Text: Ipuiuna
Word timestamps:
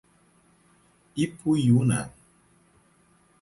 Ipuiuna 1.23 1.99